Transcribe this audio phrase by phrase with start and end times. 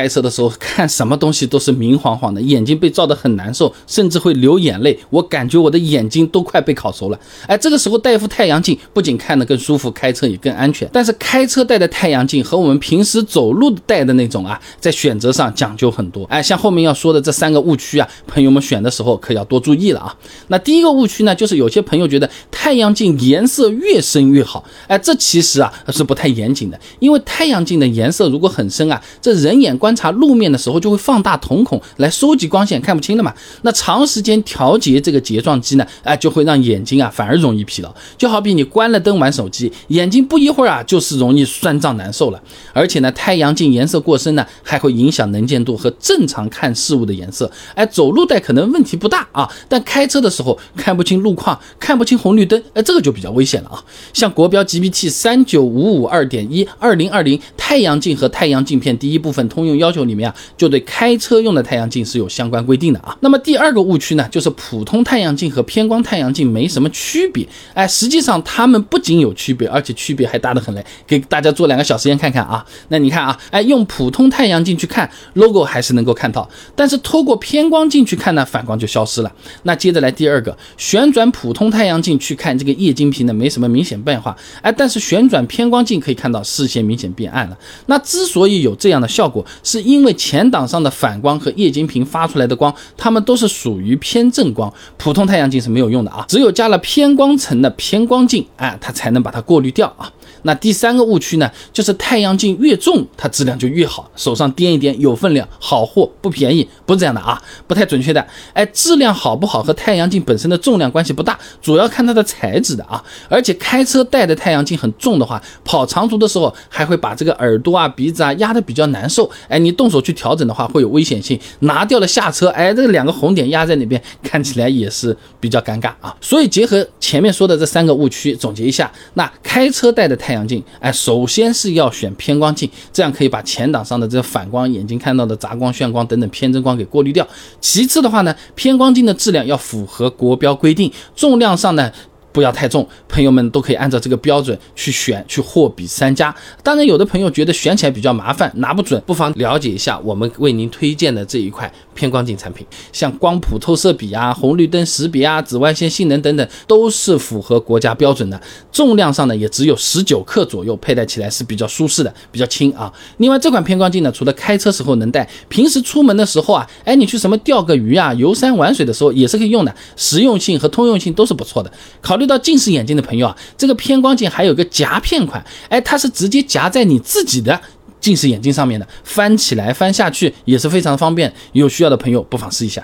[0.00, 4.98] 开车的时候看什么东西都是明晃晃的，眼睛被照得很难受，甚至会流眼泪。
[5.10, 7.20] 我感觉我的眼睛都快被烤熟了。
[7.46, 10.88] 哎，这个时候戴副太阳镜，不仅看得更舒服，开车也更安全。
[10.90, 16.24] 但是开车戴的太阳镜和我们平时走路戴的那种啊，在选择上讲究很多。
[16.30, 20.16] 哎，像后面要说的这三个误区啊，朋友们选的时候可要多注意了啊。
[20.48, 24.64] 那第一个误区呢，就是有些朋友觉得太阳镜颜色越深越好。
[24.86, 29.89] 哎，这其实啊是不太严谨的，因为太阳镜的颜色如果很深啊，这人眼观。
[29.90, 33.34] 观察路面的时候，就会放大瞳孔来收集光线，看不清了嘛。
[33.62, 37.92] 那长时间调节这个睫状肌呢，哎，就会让眼睛啊反而容易疲劳。
[38.16, 42.40] 就好比你关了灯玩手机，眼睛不一会儿啊就是容易酸胀难受了。
[42.72, 47.50] 而且呢，太阳镜颜色过深呢，还会影响能见度和正常看事物的颜色。
[47.74, 53.82] 哎，走路戴可能问题不大啊，但开车的时候看不清路况，看不清红绿灯，哎，这个就比较危险了啊。
[54.12, 59.79] 像国标 GPT 三九五五二点一二零二零太阳镜和太阳镜片第一部分通用。
[59.80, 63.16] 要求里面啊，就对开车用的太阳镜是有相关规定的啊。
[63.20, 67.46] 那么第二个误区呢，就是普通太阳镜和偏光太阳镜没什么区别。
[67.74, 70.84] 哎，实际上它们不仅有区别，而且区别还大得很嘞。
[71.06, 72.64] 给大家做两个小实验看看啊。
[72.88, 79.32] 那你看啊，哎，用普通太阳镜去看 logo 还是能够看到，但是透过偏光镜去看呢，反光就消失了。
[79.64, 84.36] 那接着来第二个，旋转普通太阳镜去看这个液晶屏呢，没什么明显变化。
[84.62, 87.56] 哎，但是旋转偏光镜可以看到视线明显变暗了。
[87.86, 100.10] 那之所以有这样的效果，是因为前挡上的反光和液晶屏发出来的光，它们都是属于偏正光，普通太阳镜是没有用的啊，只有加了偏光层的偏光镜，哎，它才能把它过滤掉啊。
[100.42, 108.26] 那第三个误区呢，就是太阳镜越重，它质量就越好，手上掂一掂有分量，好货不便宜，不是这样的啊，不太准确的。
[108.52, 113.02] 哎，质量好不好和太阳镜本身的重量关系不大，主要看它的材质的啊。
[113.28, 119.30] 而且开车戴的太阳镜很重的话，跑长途的时候还会把这个耳朵啊、鼻子啊压得比较难受。
[119.48, 126.14] 哎，你动手去调整的话会有危险性，拿掉了下车，哎，这两个红点压在那边，看起来也是比较尴尬啊。
[126.20, 137.26] 所以结合前面说的这三个误区，总结一下，那开车戴的太太阳镜，哎，首先是要选偏光镜，这样可以把前挡上的这个反光、眼睛看到的杂光、眩光等等偏振光给过滤掉。
[137.60, 141.90] 其次的话呢，偏光镜的质量要符合国标规定，重量上呢。
[142.32, 146.34] 不要太重，朋友们都可以按照这个标准去选，去货比三家。
[146.62, 158.40] 当然，有的朋友觉得选起来比较麻烦，拿不准，不妨了解一下我们为您推荐的这一块偏光镜产品，像光谱透射比啊、红绿灯识别啊、紫外线性能等等，都是符合国家标准的。
[158.70, 162.92] 重量上呢，也只有十九克左右，佩戴起来是比较舒适的，比较轻啊。
[163.16, 171.72] 另外，这款偏光镜呢，除了开车时候能戴，平时出门的时候啊，哎，你去什么钓个鱼啊、游山玩水的时候也是可以用的，实用性和通用性都是不错的。
[172.00, 172.19] 考。
[172.20, 177.60] 遇到近视眼镜的朋友啊，这个偏光镜还有个夹片款，哎，它是直接夹在你自己的
[178.00, 181.32] 近视眼镜上面的，翻起来翻下去也是非常方便。
[181.52, 182.82] 有需要的朋友不妨试一下。